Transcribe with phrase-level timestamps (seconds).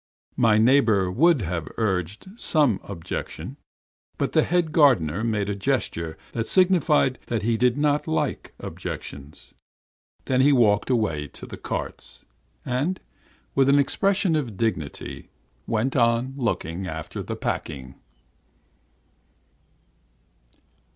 [0.35, 3.57] My neighbor would have urged some objection,
[4.17, 9.53] but the head gardener made a gesture that signified that he did not like objections;
[10.25, 12.25] then he walked away to the carts,
[12.65, 12.99] and,
[13.53, 15.29] with an expression of dignity,
[15.67, 17.93] went on looking after the packing.